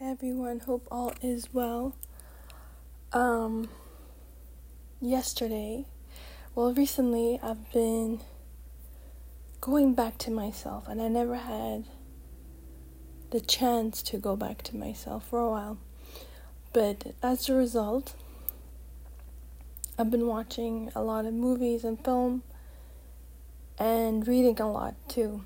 Hey 0.00 0.10
everyone, 0.10 0.60
hope 0.60 0.86
all 0.92 1.12
is 1.22 1.48
well. 1.52 1.96
Um, 3.12 3.68
yesterday, 5.00 5.86
well, 6.54 6.72
recently 6.72 7.40
I've 7.42 7.72
been 7.72 8.20
going 9.60 9.94
back 9.94 10.16
to 10.18 10.30
myself, 10.30 10.86
and 10.86 11.02
I 11.02 11.08
never 11.08 11.34
had 11.34 11.86
the 13.30 13.40
chance 13.40 14.00
to 14.04 14.18
go 14.18 14.36
back 14.36 14.62
to 14.64 14.76
myself 14.76 15.26
for 15.26 15.40
a 15.40 15.50
while. 15.50 15.78
But 16.72 17.16
as 17.20 17.48
a 17.48 17.54
result, 17.54 18.14
I've 19.98 20.12
been 20.12 20.28
watching 20.28 20.92
a 20.94 21.02
lot 21.02 21.24
of 21.24 21.34
movies 21.34 21.82
and 21.82 21.98
film 22.04 22.44
and 23.80 24.28
reading 24.28 24.60
a 24.60 24.70
lot 24.70 24.94
too. 25.08 25.44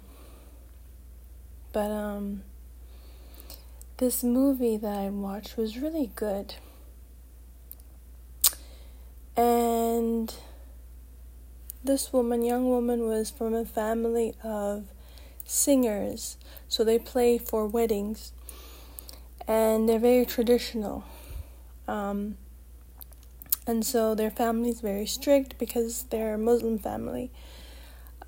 But, 1.73 1.91
um, 1.91 2.43
this 4.03 4.25
movie 4.25 4.77
that 4.77 4.99
I 4.99 5.11
watched 5.11 5.57
was 5.57 5.79
really 5.79 6.11
good. 6.17 6.57
And 9.37 10.35
this 11.85 12.13
woman, 12.13 12.43
young 12.43 12.69
woman, 12.69 13.07
was 13.07 13.31
from 13.31 13.55
a 13.55 13.65
family 13.65 14.35
of 14.43 14.87
singers. 15.45 16.37
So 16.67 16.83
they 16.83 16.99
play 16.99 17.39
for 17.39 17.69
weddings. 17.69 18.33
And 19.47 19.89
they're 19.89 20.01
very 20.01 20.27
traditional. 20.27 21.05
Um, 21.87 22.39
and 23.69 23.87
so 23.87 24.17
their 24.17 24.33
family 24.33 24.71
is 24.71 24.81
very 24.81 25.07
strict 25.07 25.59
because 25.59 26.07
they're 26.11 26.35
a 26.35 26.39
Muslim 26.39 26.77
family. 26.77 27.31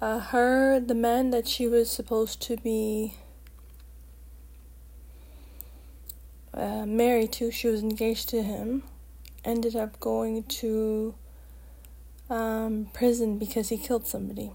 Uh, 0.00 0.20
her, 0.20 0.78
the 0.78 0.94
man 0.94 1.30
that 1.30 1.48
she 1.48 1.66
was 1.66 1.90
supposed 1.90 2.40
to 2.42 2.56
be 2.58 3.14
uh, 6.56 6.86
married 6.86 7.32
to, 7.32 7.50
she 7.50 7.68
was 7.68 7.82
engaged 7.82 8.28
to 8.30 8.42
him, 8.42 8.82
ended 9.44 9.76
up 9.76 9.98
going 10.00 10.44
to 10.44 11.14
um, 12.30 12.88
prison 12.92 13.38
because 13.38 13.68
he 13.68 13.76
killed 13.76 14.06
somebody. 14.06 14.52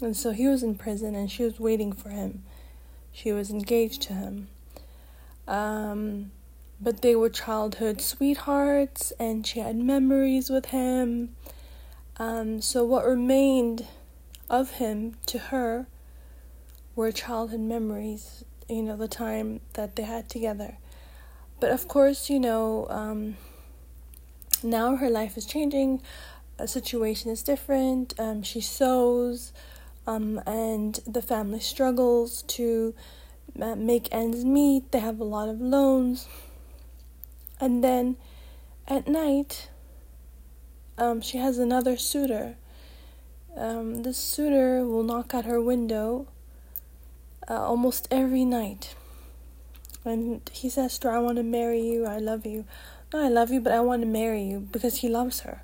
And 0.00 0.16
so 0.16 0.32
he 0.32 0.48
was 0.48 0.62
in 0.62 0.74
prison 0.74 1.14
and 1.14 1.30
she 1.30 1.44
was 1.44 1.60
waiting 1.60 1.92
for 1.92 2.08
him. 2.08 2.42
She 3.12 3.32
was 3.32 3.50
engaged 3.50 4.02
to 4.02 4.12
him. 4.14 4.48
Um, 5.46 6.32
but 6.80 7.02
they 7.02 7.14
were 7.14 7.28
childhood 7.28 8.00
sweethearts 8.00 9.12
and 9.20 9.46
she 9.46 9.60
had 9.60 9.76
memories 9.76 10.50
with 10.50 10.66
him. 10.66 11.36
Um, 12.16 12.60
so 12.60 12.84
what 12.84 13.04
remained 13.06 13.86
of 14.50 14.72
him 14.72 15.16
to 15.26 15.38
her 15.38 15.86
were 16.96 17.12
childhood 17.12 17.60
memories, 17.60 18.44
you 18.68 18.82
know, 18.82 18.96
the 18.96 19.08
time 19.08 19.60
that 19.74 19.96
they 19.96 20.02
had 20.02 20.28
together. 20.28 20.78
But 21.60 21.70
of 21.70 21.88
course, 21.88 22.28
you 22.28 22.40
know, 22.40 22.86
um, 22.90 23.36
now 24.62 24.96
her 24.96 25.10
life 25.10 25.36
is 25.36 25.46
changing. 25.46 26.02
A 26.58 26.68
situation 26.68 27.30
is 27.30 27.42
different. 27.42 28.14
Um, 28.18 28.42
she 28.42 28.60
sews, 28.60 29.52
um, 30.06 30.40
and 30.46 31.00
the 31.06 31.22
family 31.22 31.60
struggles 31.60 32.42
to 32.42 32.94
uh, 33.60 33.76
make 33.76 34.08
ends 34.12 34.44
meet. 34.44 34.90
They 34.92 35.00
have 35.00 35.20
a 35.20 35.24
lot 35.24 35.48
of 35.48 35.60
loans. 35.60 36.28
And 37.60 37.82
then 37.82 38.16
at 38.86 39.08
night, 39.08 39.70
um, 40.98 41.20
she 41.20 41.38
has 41.38 41.58
another 41.58 41.96
suitor. 41.96 42.56
Um, 43.56 44.02
this 44.02 44.18
suitor 44.18 44.84
will 44.84 45.04
knock 45.04 45.32
at 45.32 45.44
her 45.44 45.60
window 45.60 46.26
uh, 47.48 47.54
almost 47.54 48.08
every 48.10 48.44
night 48.44 48.94
and 50.04 50.48
he 50.52 50.68
says 50.68 50.98
to 50.98 51.08
her, 51.08 51.16
I 51.16 51.18
want 51.20 51.36
to 51.36 51.42
marry 51.42 51.80
you, 51.80 52.04
I 52.04 52.18
love 52.18 52.44
you. 52.44 52.64
No, 53.12 53.24
I 53.24 53.28
love 53.28 53.50
you, 53.50 53.60
but 53.60 53.72
I 53.72 53.80
want 53.80 54.02
to 54.02 54.06
marry 54.06 54.42
you 54.42 54.60
because 54.60 54.98
he 54.98 55.08
loves 55.08 55.40
her. 55.40 55.62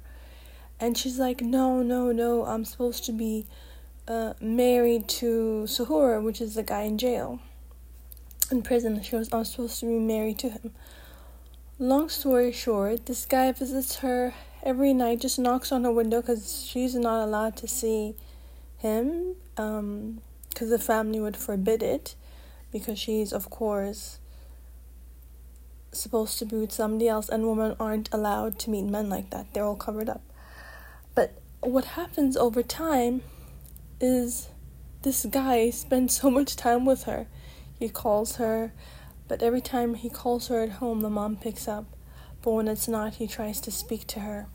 And 0.78 0.96
she's 0.96 1.18
like, 1.18 1.42
No, 1.42 1.82
no, 1.82 2.12
no, 2.12 2.46
I'm 2.46 2.64
supposed 2.64 3.04
to 3.06 3.12
be 3.12 3.46
uh, 4.08 4.34
married 4.40 5.08
to 5.08 5.64
Suhoor, 5.66 6.22
which 6.22 6.40
is 6.40 6.54
the 6.54 6.62
guy 6.62 6.82
in 6.82 6.96
jail, 6.96 7.40
in 8.50 8.62
prison. 8.62 9.02
She 9.02 9.16
was, 9.16 9.28
I'm 9.32 9.44
supposed 9.44 9.80
to 9.80 9.86
be 9.86 9.98
married 9.98 10.38
to 10.38 10.50
him. 10.50 10.72
Long 11.78 12.08
story 12.08 12.52
short, 12.52 13.06
this 13.06 13.26
guy 13.26 13.50
visits 13.52 13.96
her 13.96 14.34
every 14.62 14.92
night, 14.94 15.20
just 15.20 15.38
knocks 15.38 15.72
on 15.72 15.84
her 15.84 15.92
window 15.92 16.20
because 16.20 16.64
she's 16.64 16.94
not 16.94 17.24
allowed 17.24 17.56
to 17.56 17.66
see 17.66 18.14
him 18.78 19.34
because 19.56 19.78
um, 19.78 20.20
the 20.58 20.78
family 20.78 21.18
would 21.18 21.36
forbid 21.36 21.82
it 21.82 22.14
because 22.70 22.98
she's, 22.98 23.32
of 23.32 23.50
course, 23.50 24.19
supposed 25.92 26.38
to 26.38 26.44
be 26.44 26.56
with 26.56 26.72
somebody 26.72 27.08
else, 27.08 27.28
and 27.28 27.46
women 27.46 27.76
aren't 27.78 28.08
allowed 28.12 28.58
to 28.60 28.70
meet 28.70 28.84
men 28.84 29.08
like 29.08 29.30
that. 29.30 29.52
They're 29.52 29.64
all 29.64 29.76
covered 29.76 30.08
up. 30.08 30.22
But 31.14 31.40
what 31.60 31.84
happens 31.84 32.36
over 32.36 32.62
time 32.62 33.22
is 34.00 34.48
this 35.02 35.24
guy 35.26 35.70
spends 35.70 36.20
so 36.20 36.30
much 36.30 36.56
time 36.56 36.84
with 36.84 37.04
her. 37.04 37.26
He 37.78 37.88
calls 37.88 38.36
her, 38.36 38.72
but 39.28 39.42
every 39.42 39.60
time 39.60 39.94
he 39.94 40.10
calls 40.10 40.48
her 40.48 40.62
at 40.62 40.70
home, 40.72 41.00
the 41.00 41.10
mom 41.10 41.36
picks 41.36 41.66
up. 41.66 41.86
But 42.42 42.52
when 42.52 42.68
it's 42.68 42.88
not, 42.88 43.14
he 43.14 43.26
tries 43.26 43.60
to 43.62 43.70
speak 43.70 44.06
to 44.08 44.20
her. 44.20 44.46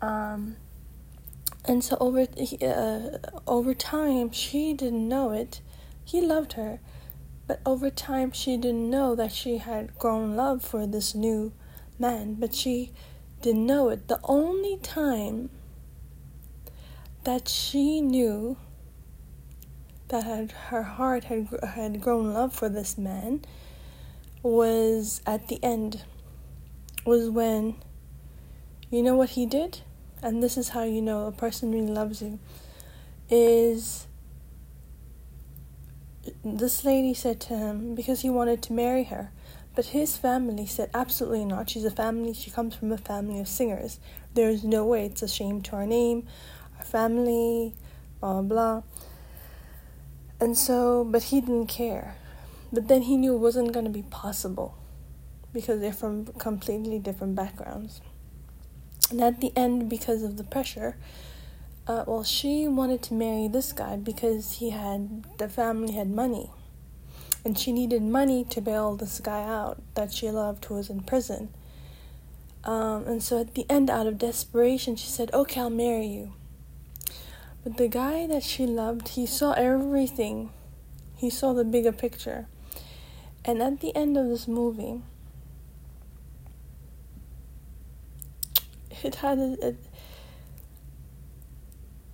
Um, 0.00 0.56
and 1.64 1.82
so 1.82 1.96
over 2.00 2.26
uh, 2.62 3.18
over 3.46 3.74
time, 3.74 4.30
she 4.30 4.72
didn't 4.72 5.08
know 5.08 5.32
it. 5.32 5.60
He 6.04 6.20
loved 6.20 6.52
her, 6.52 6.80
but 7.46 7.60
over 7.64 7.90
time, 7.90 8.32
she 8.32 8.56
didn't 8.56 8.90
know 8.90 9.14
that 9.14 9.32
she 9.32 9.58
had 9.58 9.96
grown 9.98 10.34
love 10.34 10.62
for 10.62 10.86
this 10.86 11.14
new 11.14 11.52
man, 11.98 12.34
but 12.34 12.54
she 12.54 12.92
didn't 13.40 13.66
know 13.66 13.88
it. 13.88 14.08
The 14.08 14.18
only 14.24 14.78
time 14.78 15.50
that 17.24 17.48
she 17.48 18.00
knew 18.00 18.56
that 20.08 20.24
had, 20.24 20.52
her 20.52 20.82
heart 20.82 21.24
had, 21.24 21.48
had 21.74 22.00
grown 22.00 22.32
love 22.32 22.52
for 22.52 22.68
this 22.68 22.98
man 22.98 23.44
was 24.42 25.20
at 25.26 25.48
the 25.48 25.62
end, 25.62 26.04
was 27.04 27.28
when 27.30 27.76
you 28.90 29.02
know 29.02 29.16
what 29.16 29.30
he 29.30 29.46
did? 29.46 29.80
And 30.22 30.42
this 30.42 30.56
is 30.56 30.70
how 30.70 30.84
you 30.84 31.02
know 31.02 31.26
a 31.26 31.32
person 31.32 31.72
really 31.72 31.88
loves 31.88 32.22
you 32.22 32.38
is 33.28 34.06
this 36.54 36.84
lady 36.84 37.12
said 37.12 37.40
to 37.40 37.56
him 37.56 37.94
because 37.94 38.22
he 38.22 38.30
wanted 38.30 38.62
to 38.62 38.72
marry 38.72 39.04
her. 39.04 39.30
But 39.74 39.86
his 39.86 40.16
family 40.16 40.64
said, 40.64 40.90
absolutely 40.94 41.44
not. 41.44 41.68
She's 41.68 41.84
a 41.84 41.90
family, 41.90 42.32
she 42.32 42.50
comes 42.50 42.74
from 42.74 42.92
a 42.92 42.96
family 42.96 43.40
of 43.40 43.48
singers. 43.48 43.98
There's 44.34 44.64
no 44.64 44.86
way. 44.86 45.06
It's 45.06 45.22
a 45.22 45.28
shame 45.28 45.60
to 45.62 45.76
our 45.76 45.86
name, 45.86 46.26
our 46.78 46.84
family, 46.84 47.74
blah, 48.20 48.42
blah. 48.42 48.82
And 50.40 50.56
so, 50.56 51.04
but 51.04 51.24
he 51.24 51.40
didn't 51.40 51.66
care. 51.66 52.16
But 52.72 52.88
then 52.88 53.02
he 53.02 53.16
knew 53.16 53.34
it 53.34 53.38
wasn't 53.38 53.72
going 53.72 53.84
to 53.86 53.90
be 53.90 54.02
possible 54.02 54.76
because 55.52 55.80
they're 55.80 55.92
from 55.92 56.26
completely 56.38 56.98
different 56.98 57.34
backgrounds. 57.34 58.00
And 59.10 59.20
at 59.20 59.40
the 59.40 59.52
end, 59.56 59.88
because 59.88 60.22
of 60.22 60.36
the 60.36 60.44
pressure, 60.44 60.96
uh, 61.86 62.04
well, 62.06 62.24
she 62.24 62.66
wanted 62.66 63.02
to 63.02 63.14
marry 63.14 63.48
this 63.48 63.72
guy 63.72 63.96
because 63.96 64.58
he 64.58 64.70
had 64.70 65.24
the 65.38 65.48
family 65.48 65.92
had 65.92 66.10
money, 66.10 66.50
and 67.44 67.58
she 67.58 67.72
needed 67.72 68.02
money 68.02 68.44
to 68.44 68.60
bail 68.60 68.96
this 68.96 69.20
guy 69.20 69.42
out 69.42 69.80
that 69.94 70.12
she 70.12 70.30
loved 70.30 70.64
who 70.64 70.74
was 70.74 70.90
in 70.90 71.00
prison. 71.00 71.50
Um, 72.64 73.04
and 73.06 73.22
so 73.22 73.40
at 73.40 73.54
the 73.54 73.64
end, 73.70 73.88
out 73.88 74.08
of 74.08 74.18
desperation, 74.18 74.96
she 74.96 75.06
said, 75.06 75.32
"Okay, 75.32 75.60
I'll 75.60 75.70
marry 75.70 76.06
you." 76.06 76.32
But 77.62 77.76
the 77.76 77.88
guy 77.88 78.26
that 78.26 78.42
she 78.42 78.66
loved, 78.66 79.08
he 79.08 79.26
saw 79.26 79.52
everything. 79.52 80.50
He 81.16 81.30
saw 81.30 81.52
the 81.52 81.64
bigger 81.64 81.92
picture. 81.92 82.46
And 83.44 83.62
at 83.62 83.80
the 83.80 83.94
end 83.94 84.16
of 84.16 84.26
this 84.28 84.48
movie, 84.48 85.02
it 89.02 89.16
had 89.16 89.38
a, 89.38 89.68
a 89.68 89.74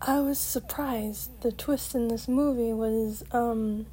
I 0.04 0.18
was 0.18 0.36
surprised. 0.36 1.30
The 1.42 1.52
twist 1.52 1.94
in 1.94 2.08
this 2.08 2.26
movie 2.26 2.72
was 2.72 3.22
um, 3.30 3.86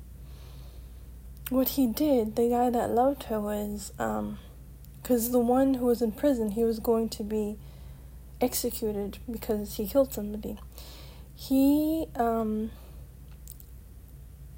what 1.49 1.69
he 1.69 1.85
did. 1.85 2.35
The 2.35 2.49
guy 2.49 2.71
that 2.71 2.89
loved 2.89 3.23
her 3.25 3.39
was 3.39 3.91
because 3.95 5.27
um, 5.27 5.31
the 5.31 5.39
one 5.39 5.75
who 5.75 5.85
was 5.85 6.01
in 6.01 6.11
prison, 6.11 6.51
he 6.51 6.63
was 6.63 6.79
going 6.79 7.09
to 7.09 7.23
be 7.23 7.59
executed 8.41 9.19
because 9.29 9.75
he 9.75 9.87
killed 9.87 10.11
somebody. 10.11 10.57
He 11.35 12.07
um, 12.15 12.71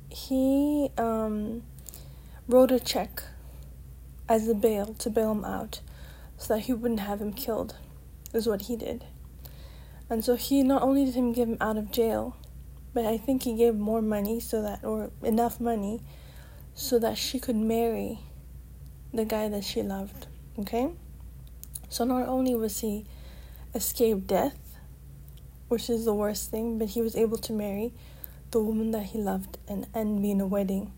he 0.09 0.89
um, 0.97 1.63
wrote 2.47 2.71
a 2.71 2.79
check 2.79 3.23
as 4.29 4.47
a 4.47 4.55
bail 4.55 4.95
to 4.99 5.09
bail 5.09 5.33
him 5.33 5.43
out, 5.43 5.81
so 6.37 6.53
that 6.53 6.61
he 6.61 6.71
wouldn't 6.71 7.01
have 7.01 7.19
him 7.19 7.33
killed. 7.33 7.75
Is 8.33 8.47
what 8.47 8.63
he 8.63 8.77
did. 8.77 9.03
And 10.11 10.25
so 10.25 10.35
he 10.35 10.61
not 10.61 10.81
only 10.81 11.05
did 11.05 11.15
him 11.15 11.31
get 11.31 11.47
him 11.47 11.57
out 11.61 11.77
of 11.77 11.89
jail, 11.89 12.35
but 12.93 13.05
I 13.05 13.17
think 13.17 13.43
he 13.43 13.55
gave 13.55 13.75
more 13.75 14.01
money 14.01 14.41
so 14.41 14.61
that, 14.61 14.83
or 14.83 15.09
enough 15.23 15.61
money, 15.61 16.01
so 16.73 16.99
that 16.99 17.17
she 17.17 17.39
could 17.39 17.55
marry 17.55 18.19
the 19.13 19.23
guy 19.23 19.47
that 19.47 19.63
she 19.63 19.81
loved. 19.81 20.27
Okay? 20.59 20.89
So 21.87 22.03
not 22.03 22.27
only 22.27 22.53
was 22.55 22.81
he 22.81 23.05
escaped 23.73 24.27
death, 24.27 24.57
which 25.69 25.89
is 25.89 26.03
the 26.03 26.13
worst 26.13 26.51
thing, 26.51 26.77
but 26.77 26.89
he 26.89 27.01
was 27.01 27.15
able 27.15 27.37
to 27.37 27.53
marry 27.53 27.93
the 28.51 28.59
woman 28.59 28.91
that 28.91 29.03
he 29.03 29.17
loved 29.17 29.59
and, 29.65 29.87
and 29.93 30.21
be 30.21 30.31
in 30.31 30.41
a 30.41 30.45
wedding 30.45 30.91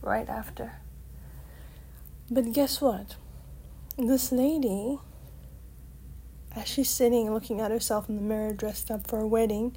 right 0.00 0.26
after. 0.26 0.76
But 2.30 2.54
guess 2.54 2.80
what? 2.80 3.16
This 3.98 4.32
lady, 4.32 5.00
as 6.54 6.68
she's 6.68 6.90
sitting 6.90 7.26
and 7.26 7.34
looking 7.34 7.60
at 7.60 7.70
herself 7.70 8.08
in 8.08 8.16
the 8.16 8.22
mirror 8.22 8.52
dressed 8.52 8.90
up 8.90 9.06
for 9.06 9.20
a 9.20 9.26
wedding 9.26 9.76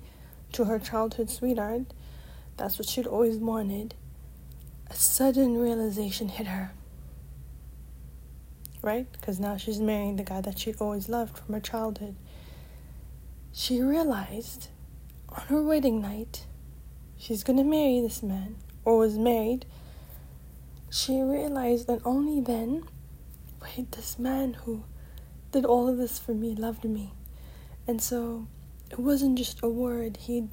to 0.53 0.65
her 0.65 0.79
childhood 0.79 1.29
sweetheart, 1.29 1.94
that's 2.57 2.79
what 2.79 2.88
she'd 2.88 3.07
always 3.07 3.38
wanted, 3.38 3.95
a 4.89 4.95
sudden 4.95 5.57
realization 5.57 6.29
hit 6.29 6.47
her 6.47 6.71
right? 8.88 9.12
Because 9.12 9.39
now 9.39 9.57
she's 9.57 9.79
marrying 9.79 10.15
the 10.15 10.24
guy 10.24 10.41
that 10.41 10.59
she'd 10.59 10.79
always 10.79 11.09
loved 11.09 11.38
from 11.38 11.53
her 11.53 11.59
childhood. 11.59 12.15
She 13.51 13.81
realized 13.81 14.69
on 15.30 15.41
her 15.47 15.62
wedding 15.62 16.01
night 16.01 16.45
she's 17.18 17.44
gonna 17.44 17.63
marry 17.63 18.00
this 18.00 18.23
man, 18.23 18.56
or 18.85 18.97
was 18.97 19.18
married. 19.18 19.65
She 20.89 21.21
realized 21.21 21.88
that 21.88 22.00
only 22.06 22.39
then, 22.39 22.83
wait, 23.62 23.91
this 23.91 24.18
man 24.18 24.53
who 24.53 24.83
did 25.57 25.65
all 25.65 25.88
of 25.88 25.98
this 25.98 26.19
for 26.19 26.33
me 26.33 26.54
loved 26.54 26.86
me. 26.86 27.13
And 27.88 28.00
so 28.00 28.48
it 28.92 29.00
wasn't 29.00 29.39
just 29.39 29.63
a 29.63 29.68
word, 29.68 30.18
he 30.18 30.50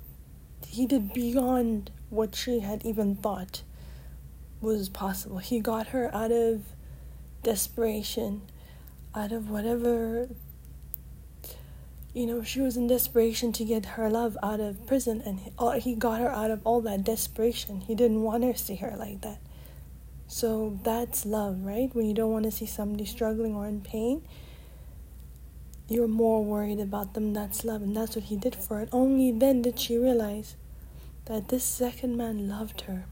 he 0.66 0.86
did 0.86 1.12
beyond 1.12 1.90
what 2.08 2.34
she 2.34 2.60
had 2.60 2.84
even 2.86 3.14
thought 3.16 3.62
was 4.62 4.88
possible. 4.88 5.38
He 5.38 5.60
got 5.60 5.88
her 5.88 6.12
out 6.14 6.32
of 6.32 6.62
desperation, 7.42 8.40
out 9.14 9.30
of 9.30 9.50
whatever, 9.50 10.30
you 12.14 12.26
know, 12.26 12.42
she 12.42 12.62
was 12.62 12.78
in 12.78 12.86
desperation 12.86 13.52
to 13.52 13.64
get 13.64 13.84
her 13.84 14.08
love 14.08 14.38
out 14.42 14.60
of 14.60 14.86
prison, 14.86 15.20
and 15.26 15.40
he, 15.40 15.80
he 15.80 15.94
got 15.94 16.20
her 16.20 16.30
out 16.30 16.50
of 16.50 16.60
all 16.64 16.80
that 16.80 17.04
desperation. 17.04 17.82
He 17.82 17.94
didn't 17.94 18.22
want 18.22 18.42
her 18.42 18.54
to 18.54 18.58
see 18.58 18.76
her 18.76 18.94
like 18.96 19.20
that. 19.20 19.38
So 20.28 20.78
that's 20.82 21.26
love, 21.26 21.62
right? 21.62 21.94
When 21.94 22.06
you 22.06 22.14
don't 22.14 22.32
want 22.32 22.46
to 22.46 22.50
see 22.50 22.66
somebody 22.66 23.04
struggling 23.04 23.54
or 23.54 23.66
in 23.66 23.82
pain, 23.82 24.22
you're 25.88 26.08
more 26.08 26.44
worried 26.44 26.80
about 26.80 27.14
them. 27.14 27.34
That's 27.34 27.64
love, 27.64 27.82
and 27.82 27.96
that's 27.96 28.16
what 28.16 28.26
he 28.26 28.36
did 28.36 28.54
for 28.54 28.78
her. 28.78 28.88
Only 28.92 29.32
then 29.32 29.62
did 29.62 29.78
she 29.78 29.96
realize 29.96 30.56
that 31.26 31.48
this 31.48 31.64
second 31.64 32.16
man 32.16 32.48
loved 32.48 32.82
her. 32.82 33.06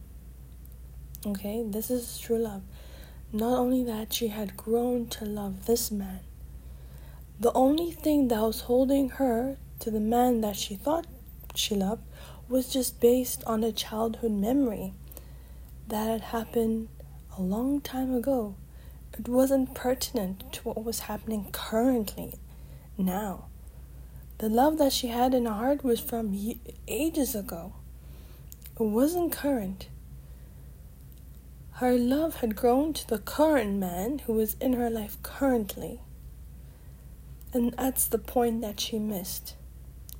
Okay, 1.26 1.62
this 1.66 1.90
is 1.90 2.18
true 2.18 2.38
love. 2.38 2.62
Not 3.32 3.58
only 3.58 3.84
that, 3.84 4.12
she 4.12 4.28
had 4.28 4.56
grown 4.56 5.06
to 5.08 5.24
love 5.24 5.66
this 5.66 5.90
man. 5.90 6.20
The 7.38 7.52
only 7.52 7.90
thing 7.90 8.28
that 8.28 8.40
was 8.40 8.62
holding 8.62 9.08
her 9.10 9.56
to 9.80 9.90
the 9.90 10.00
man 10.00 10.40
that 10.42 10.56
she 10.56 10.74
thought 10.74 11.06
she 11.54 11.74
loved 11.74 12.02
was 12.48 12.72
just 12.72 13.00
based 13.00 13.42
on 13.44 13.64
a 13.64 13.72
childhood 13.72 14.32
memory 14.32 14.94
that 15.88 16.08
had 16.08 16.20
happened 16.20 16.88
a 17.36 17.42
long 17.42 17.80
time 17.80 18.14
ago. 18.14 18.54
It 19.18 19.28
wasn't 19.28 19.74
pertinent 19.74 20.52
to 20.52 20.62
what 20.62 20.84
was 20.84 21.00
happening 21.00 21.48
currently, 21.52 22.34
now. 22.96 23.46
The 24.38 24.48
love 24.48 24.78
that 24.78 24.92
she 24.92 25.08
had 25.08 25.34
in 25.34 25.46
her 25.46 25.52
heart 25.52 25.84
was 25.84 26.00
from 26.00 26.36
ages 26.88 27.34
ago. 27.34 27.74
It 28.78 28.82
wasn't 28.82 29.32
current. 29.32 29.88
Her 31.74 31.96
love 31.96 32.36
had 32.36 32.56
grown 32.56 32.92
to 32.94 33.08
the 33.08 33.18
current 33.18 33.78
man 33.78 34.20
who 34.20 34.32
was 34.32 34.56
in 34.60 34.72
her 34.72 34.90
life 34.90 35.16
currently. 35.22 36.00
And 37.52 37.72
that's 37.72 38.06
the 38.06 38.18
point 38.18 38.60
that 38.62 38.80
she 38.80 38.98
missed. 38.98 39.54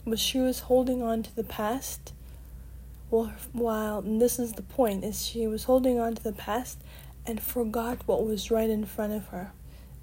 Was 0.05 0.21
she 0.21 0.39
was 0.39 0.61
holding 0.61 1.03
on 1.03 1.23
to 1.25 1.35
the 1.35 1.45
past 1.45 2.13
while, 3.11 3.99
and 3.99 4.21
this 4.23 4.39
is 4.39 4.53
the 4.53 4.63
point 4.63 5.05
is 5.05 5.27
she 5.27 5.47
was 5.47 5.65
holding 5.65 6.01
on 6.01 6.15
to 6.15 6.23
the 6.23 6.33
past 6.33 6.79
and 7.27 7.43
forgot 7.43 8.07
what 8.07 8.27
was 8.27 8.51
right 8.51 8.71
in 8.71 8.85
front 8.85 9.13
of 9.13 9.27
her 9.29 9.53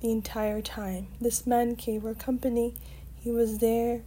the 0.01 0.11
entire 0.11 0.61
time. 0.61 1.07
This 1.19 1.45
man 1.45 1.73
gave 1.73 2.03
her 2.03 2.13
company. 2.13 2.75
He 3.15 3.31
was 3.31 3.59
there, 3.59 4.01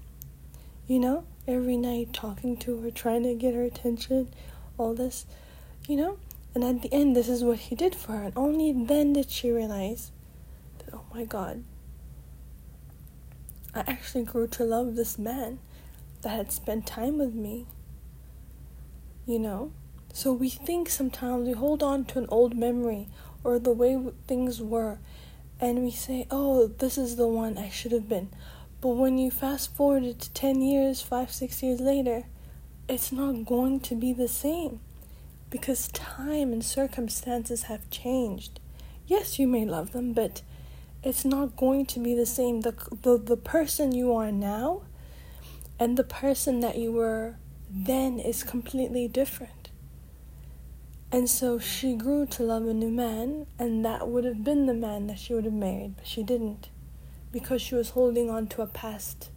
you 0.86 0.98
know, 0.98 1.24
every 1.46 1.76
night 1.76 2.12
talking 2.12 2.56
to 2.58 2.80
her, 2.80 2.90
trying 2.90 3.22
to 3.24 3.34
get 3.34 3.54
her 3.54 3.62
attention, 3.62 4.28
all 4.78 4.94
this, 4.94 5.26
you 5.86 5.96
know. 5.96 6.18
And 6.54 6.64
at 6.64 6.82
the 6.82 6.92
end, 6.92 7.16
this 7.16 7.28
is 7.28 7.42
what 7.42 7.58
he 7.58 7.74
did 7.74 7.94
for 7.94 8.12
her. 8.12 8.24
And 8.24 8.32
only 8.36 8.72
then 8.72 9.14
did 9.14 9.30
she 9.30 9.50
realize 9.50 10.12
that, 10.78 10.94
oh 10.94 11.04
my 11.14 11.24
God, 11.24 11.64
I 13.74 13.80
actually 13.86 14.24
grew 14.24 14.46
to 14.48 14.64
love 14.64 14.96
this 14.96 15.18
man 15.18 15.58
that 16.22 16.30
had 16.30 16.52
spent 16.52 16.86
time 16.86 17.18
with 17.18 17.34
me. 17.34 17.66
You 19.26 19.38
know? 19.38 19.72
So 20.12 20.32
we 20.32 20.50
think 20.50 20.90
sometimes 20.90 21.46
we 21.46 21.54
hold 21.54 21.82
on 21.82 22.04
to 22.06 22.18
an 22.18 22.26
old 22.28 22.54
memory 22.54 23.08
or 23.44 23.58
the 23.58 23.72
way 23.72 23.98
things 24.26 24.60
were 24.60 24.98
and 25.62 25.84
we 25.84 25.92
say, 25.92 26.26
oh, 26.28 26.66
this 26.66 26.98
is 26.98 27.14
the 27.14 27.28
one 27.28 27.56
I 27.56 27.70
should 27.70 27.92
have 27.92 28.08
been. 28.08 28.30
But 28.80 28.96
when 28.96 29.16
you 29.16 29.30
fast 29.30 29.74
forward 29.76 30.02
it 30.02 30.18
to 30.18 30.32
10 30.32 30.60
years, 30.60 31.00
5, 31.02 31.30
6 31.30 31.62
years 31.62 31.80
later, 31.80 32.24
it's 32.88 33.12
not 33.12 33.46
going 33.46 33.78
to 33.80 33.94
be 33.94 34.12
the 34.12 34.26
same 34.26 34.80
because 35.50 35.86
time 35.88 36.52
and 36.52 36.64
circumstances 36.64 37.64
have 37.64 37.88
changed. 37.90 38.58
Yes, 39.06 39.38
you 39.38 39.46
may 39.46 39.64
love 39.64 39.92
them, 39.92 40.12
but 40.12 40.42
it's 41.04 41.24
not 41.24 41.56
going 41.56 41.86
to 41.86 42.00
be 42.00 42.12
the 42.12 42.26
same. 42.26 42.62
The, 42.62 42.74
the, 43.02 43.16
the 43.16 43.36
person 43.36 43.92
you 43.92 44.12
are 44.14 44.32
now 44.32 44.82
and 45.78 45.96
the 45.96 46.04
person 46.04 46.58
that 46.60 46.76
you 46.76 46.90
were 46.90 47.36
then 47.70 48.18
is 48.18 48.42
completely 48.42 49.06
different. 49.06 49.61
And 51.12 51.28
so 51.28 51.58
she 51.58 51.94
grew 51.94 52.24
to 52.24 52.42
love 52.42 52.66
a 52.66 52.72
new 52.72 52.90
man, 52.90 53.46
and 53.58 53.84
that 53.84 54.08
would 54.08 54.24
have 54.24 54.42
been 54.42 54.64
the 54.64 54.72
man 54.72 55.08
that 55.08 55.18
she 55.18 55.34
would 55.34 55.44
have 55.44 55.52
married, 55.52 55.96
but 55.96 56.06
she 56.06 56.22
didn't 56.22 56.70
because 57.30 57.60
she 57.60 57.74
was 57.74 57.90
holding 57.90 58.30
on 58.30 58.46
to 58.46 58.62
a 58.62 58.66
past 58.66 59.30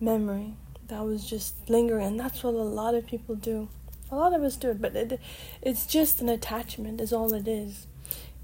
memory 0.00 0.54
that 0.88 1.02
was 1.02 1.28
just 1.28 1.70
lingering. 1.70 2.06
And 2.06 2.20
that's 2.20 2.42
what 2.42 2.52
a 2.52 2.58
lot 2.58 2.94
of 2.94 3.06
people 3.06 3.36
do. 3.36 3.68
A 4.10 4.16
lot 4.16 4.34
of 4.34 4.42
us 4.42 4.56
do 4.56 4.70
it, 4.70 4.82
but 4.82 4.94
it, 4.94 5.18
it's 5.62 5.86
just 5.86 6.20
an 6.20 6.28
attachment, 6.28 7.00
is 7.00 7.12
all 7.12 7.32
it 7.32 7.48
is. 7.48 7.86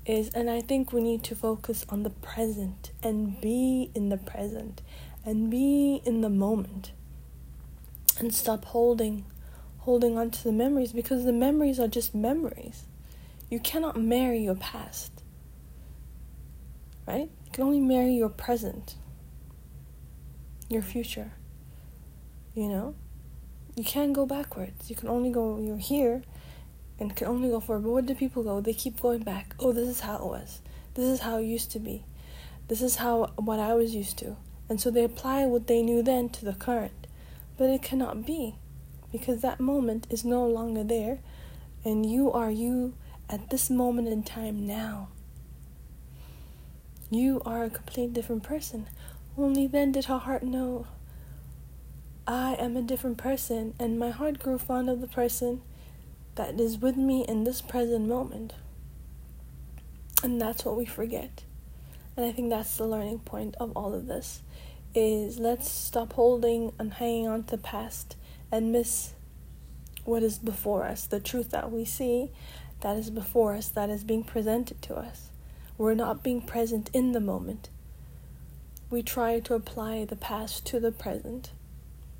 Is 0.06 0.30
and 0.30 0.48
I 0.48 0.60
think 0.62 0.92
we 0.92 1.02
need 1.02 1.22
to 1.24 1.34
focus 1.34 1.84
on 1.88 2.02
the 2.02 2.10
present 2.10 2.92
and 3.02 3.40
be 3.40 3.90
in 3.94 4.08
the 4.08 4.16
present 4.16 4.80
and 5.24 5.50
be 5.50 6.00
in 6.04 6.20
the 6.22 6.30
moment 6.30 6.92
and 8.18 8.32
stop 8.32 8.66
holding 8.66 9.24
holding 9.86 10.18
on 10.18 10.28
to 10.32 10.42
the 10.42 10.52
memories 10.52 10.92
because 10.92 11.24
the 11.24 11.32
memories 11.32 11.78
are 11.78 11.86
just 11.86 12.12
memories. 12.12 12.86
You 13.48 13.60
cannot 13.60 13.96
marry 13.96 14.40
your 14.40 14.56
past. 14.56 15.22
Right? 17.06 17.30
You 17.44 17.52
can 17.52 17.62
only 17.62 17.78
marry 17.78 18.14
your 18.14 18.28
present. 18.28 18.96
Your 20.68 20.82
future. 20.82 21.34
You 22.52 22.68
know? 22.68 22.96
You 23.76 23.84
can't 23.84 24.12
go 24.12 24.26
backwards. 24.26 24.90
You 24.90 24.96
can 24.96 25.08
only 25.08 25.30
go, 25.30 25.60
you're 25.60 25.78
here 25.78 26.22
and 26.98 27.14
can 27.14 27.28
only 27.28 27.48
go 27.48 27.60
forward. 27.60 27.84
But 27.84 27.90
where 27.90 28.02
do 28.02 28.16
people 28.16 28.42
go? 28.42 28.60
They 28.60 28.74
keep 28.74 29.00
going 29.00 29.22
back. 29.22 29.54
Oh, 29.60 29.72
this 29.72 29.86
is 29.86 30.00
how 30.00 30.16
it 30.16 30.24
was. 30.24 30.62
This 30.94 31.04
is 31.04 31.20
how 31.20 31.38
it 31.38 31.44
used 31.44 31.70
to 31.70 31.78
be. 31.78 32.04
This 32.66 32.82
is 32.82 32.96
how, 32.96 33.30
what 33.36 33.60
I 33.60 33.74
was 33.74 33.94
used 33.94 34.18
to. 34.18 34.36
And 34.68 34.80
so 34.80 34.90
they 34.90 35.04
apply 35.04 35.46
what 35.46 35.68
they 35.68 35.80
knew 35.80 36.02
then 36.02 36.28
to 36.30 36.44
the 36.44 36.54
current. 36.54 37.06
But 37.56 37.70
it 37.70 37.82
cannot 37.82 38.26
be 38.26 38.56
because 39.12 39.42
that 39.42 39.60
moment 39.60 40.06
is 40.10 40.24
no 40.24 40.46
longer 40.46 40.84
there. 40.84 41.20
And 41.84 42.04
you 42.04 42.32
are 42.32 42.50
you 42.50 42.94
at 43.28 43.50
this 43.50 43.70
moment 43.70 44.08
in 44.08 44.22
time 44.22 44.66
now. 44.66 45.08
You 47.10 47.40
are 47.46 47.64
a 47.64 47.70
completely 47.70 48.12
different 48.12 48.42
person. 48.42 48.88
Only 49.38 49.66
then 49.66 49.92
did 49.92 50.06
her 50.06 50.18
heart 50.18 50.42
know 50.42 50.86
I 52.26 52.54
am 52.54 52.76
a 52.76 52.82
different 52.82 53.18
person, 53.18 53.74
and 53.78 54.00
my 54.00 54.10
heart 54.10 54.40
grew 54.40 54.58
fond 54.58 54.90
of 54.90 55.00
the 55.00 55.06
person 55.06 55.62
that 56.34 56.58
is 56.58 56.78
with 56.78 56.96
me 56.96 57.24
in 57.28 57.44
this 57.44 57.60
present 57.60 58.08
moment. 58.08 58.54
And 60.24 60.40
that's 60.40 60.64
what 60.64 60.76
we 60.76 60.86
forget. 60.86 61.44
And 62.16 62.26
I 62.26 62.32
think 62.32 62.50
that's 62.50 62.76
the 62.76 62.86
learning 62.86 63.20
point 63.20 63.54
of 63.60 63.72
all 63.76 63.94
of 63.94 64.06
this 64.06 64.42
is 64.94 65.38
let's 65.38 65.70
stop 65.70 66.14
holding 66.14 66.72
and 66.78 66.94
hanging 66.94 67.28
on 67.28 67.44
to 67.44 67.50
the 67.52 67.62
past 67.62 68.16
and 68.50 68.72
miss 68.72 69.14
what 70.04 70.22
is 70.22 70.38
before 70.38 70.84
us, 70.84 71.06
the 71.06 71.20
truth 71.20 71.50
that 71.50 71.70
we 71.70 71.84
see 71.84 72.30
that 72.80 72.96
is 72.96 73.10
before 73.10 73.54
us, 73.54 73.68
that 73.70 73.90
is 73.90 74.04
being 74.04 74.22
presented 74.22 74.80
to 74.82 74.94
us. 74.94 75.30
We're 75.78 75.94
not 75.94 76.22
being 76.22 76.42
present 76.42 76.90
in 76.92 77.12
the 77.12 77.20
moment. 77.20 77.68
We 78.90 79.02
try 79.02 79.40
to 79.40 79.54
apply 79.54 80.04
the 80.04 80.16
past 80.16 80.64
to 80.66 80.80
the 80.80 80.92
present. 80.92 81.50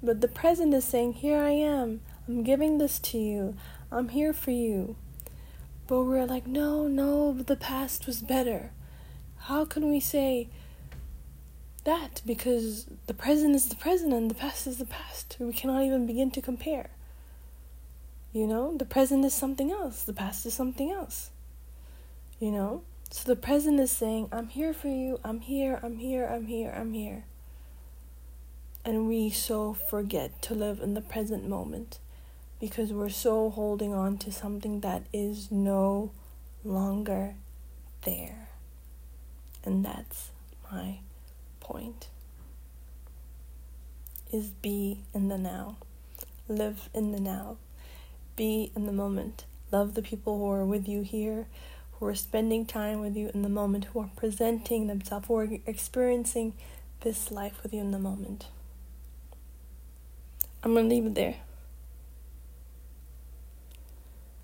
But 0.03 0.21
the 0.21 0.29
present 0.29 0.75
is 0.75 0.85
saying, 0.85 1.15
Here 1.15 1.39
I 1.39 1.51
am. 1.51 2.01
I'm 2.27 2.43
giving 2.43 2.79
this 2.79 2.99
to 2.99 3.19
you. 3.19 3.57
I'm 3.91 4.09
here 4.09 4.33
for 4.33 4.51
you. 4.51 4.97
But 5.87 6.03
we're 6.03 6.27
like, 6.27 6.47
no, 6.47 6.89
no, 6.89 7.33
the 7.33 7.57
past 7.57 8.07
was 8.07 8.21
better. 8.21 8.73
How 9.43 9.65
can 9.65 9.89
we 9.89 10.01
say 10.01 10.49
that? 11.87 12.21
Because 12.27 12.87
the 13.07 13.15
present 13.15 13.57
is 13.57 13.69
the 13.69 13.77
present 13.77 14.13
and 14.13 14.31
the 14.31 14.35
past 14.35 14.67
is 14.67 14.77
the 14.77 14.85
past. 14.85 15.37
We 15.41 15.53
cannot 15.53 15.83
even 15.83 16.07
begin 16.07 16.31
to 16.33 16.43
compare. 16.43 16.91
You 18.33 18.47
know, 18.47 18.77
the 18.77 18.85
present 18.85 19.25
is 19.25 19.33
something 19.33 19.71
else, 19.71 20.03
the 20.03 20.13
past 20.13 20.45
is 20.45 20.53
something 20.53 20.91
else. 20.91 21.31
You 22.39 22.51
know? 22.53 22.83
So 23.11 23.25
the 23.33 23.41
present 23.41 23.81
is 23.81 23.91
saying, 23.91 24.29
I'm 24.31 24.49
here 24.49 24.75
for 24.75 24.89
you, 24.89 25.19
I'm 25.25 25.41
here, 25.41 25.81
I'm 25.83 25.97
here, 25.97 26.27
I'm 26.27 26.47
here, 26.47 26.75
I'm 26.77 26.93
here. 26.93 27.25
And 28.85 29.09
we 29.09 29.31
so 29.31 29.73
forget 29.73 30.43
to 30.43 30.55
live 30.55 30.81
in 30.81 30.95
the 30.95 31.01
present 31.01 31.49
moment 31.49 31.99
because 32.61 32.93
we're 32.93 33.09
so 33.09 33.51
holding 33.51 33.95
on 33.95 34.19
to 34.19 34.33
something 34.33 34.81
that 34.81 35.05
is 35.13 35.51
no 35.51 36.11
longer 36.65 37.37
there. 38.05 38.49
And 39.65 39.85
that's 39.85 40.31
my 40.71 40.99
point. 41.67 42.07
Is 44.33 44.51
be 44.51 45.01
in 45.13 45.29
the 45.29 45.37
now. 45.37 45.77
Live 46.49 46.89
in 46.95 47.11
the 47.11 47.21
now. 47.21 47.57
Be 48.37 48.71
in 48.77 48.87
the 48.87 48.93
moment. 48.93 49.45
Love 49.73 49.95
the 49.95 50.03
people 50.03 50.39
who 50.39 50.49
are 50.49 50.65
with 50.65 50.87
you 50.87 51.03
here, 51.03 51.47
who 51.95 52.07
are 52.07 52.15
spending 52.15 52.67
time 52.67 53.01
with 53.01 53.17
you 53.17 53.33
in 53.35 53.43
the 53.43 53.49
moment, 53.49 53.87
who 53.87 54.01
are 54.01 54.11
presenting 54.15 54.87
themselves, 54.87 55.27
who 55.27 55.37
are 55.37 55.49
experiencing 55.67 56.53
this 57.01 57.33
life 57.33 57.61
with 57.65 57.75
you 57.75 57.81
in 57.81 57.91
the 57.91 57.99
moment. 57.99 58.47
I'm 60.63 60.73
going 60.73 60.89
to 60.89 60.95
leave 60.95 61.07
it 61.07 61.15
there. 61.17 61.37